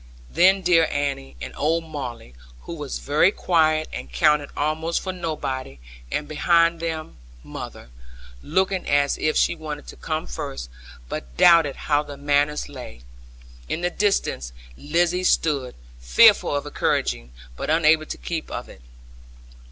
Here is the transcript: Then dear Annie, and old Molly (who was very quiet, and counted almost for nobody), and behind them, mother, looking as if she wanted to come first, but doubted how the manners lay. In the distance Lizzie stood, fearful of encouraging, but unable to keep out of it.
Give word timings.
Then 0.31 0.63
dear 0.63 0.87
Annie, 0.89 1.35
and 1.39 1.53
old 1.55 1.83
Molly 1.83 2.33
(who 2.61 2.73
was 2.73 2.97
very 2.97 3.29
quiet, 3.31 3.87
and 3.93 4.11
counted 4.11 4.49
almost 4.57 4.99
for 4.99 5.13
nobody), 5.13 5.77
and 6.11 6.27
behind 6.27 6.79
them, 6.79 7.17
mother, 7.43 7.91
looking 8.41 8.89
as 8.89 9.19
if 9.19 9.37
she 9.37 9.53
wanted 9.55 9.85
to 9.85 9.95
come 9.95 10.25
first, 10.25 10.71
but 11.07 11.37
doubted 11.37 11.75
how 11.75 12.01
the 12.01 12.17
manners 12.17 12.67
lay. 12.67 13.01
In 13.69 13.81
the 13.81 13.91
distance 13.91 14.53
Lizzie 14.75 15.23
stood, 15.23 15.75
fearful 15.99 16.55
of 16.55 16.65
encouraging, 16.65 17.31
but 17.55 17.69
unable 17.69 18.07
to 18.07 18.17
keep 18.17 18.49
out 18.49 18.57
of 18.61 18.69
it. 18.69 18.81